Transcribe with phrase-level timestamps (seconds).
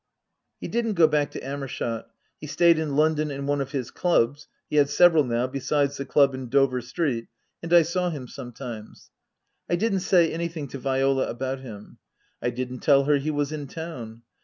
[0.59, 2.05] He didn't go back to Amershott.
[2.39, 6.05] He stayed in London in one of his clubs (he had several now, besides the
[6.07, 7.27] club in Dover Street),
[7.61, 9.11] and I saw him sometimes.
[9.69, 11.99] I didn't say anything to Viola about him.
[12.41, 14.23] I didn't tell her he was in town.